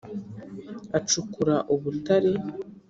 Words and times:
Acukura 0.97 1.55
ubutare, 1.73 2.31